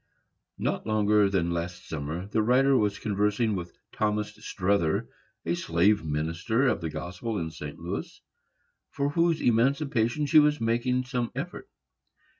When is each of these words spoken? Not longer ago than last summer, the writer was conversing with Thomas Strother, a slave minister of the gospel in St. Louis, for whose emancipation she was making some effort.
Not 0.57 0.87
longer 0.87 1.21
ago 1.25 1.29
than 1.29 1.51
last 1.53 1.87
summer, 1.87 2.25
the 2.25 2.41
writer 2.41 2.75
was 2.75 2.97
conversing 2.97 3.55
with 3.55 3.77
Thomas 3.91 4.31
Strother, 4.43 5.07
a 5.45 5.53
slave 5.53 6.03
minister 6.03 6.67
of 6.67 6.81
the 6.81 6.89
gospel 6.89 7.37
in 7.37 7.51
St. 7.51 7.77
Louis, 7.77 8.19
for 8.89 9.09
whose 9.11 9.41
emancipation 9.41 10.25
she 10.25 10.39
was 10.39 10.59
making 10.59 11.03
some 11.05 11.29
effort. 11.35 11.69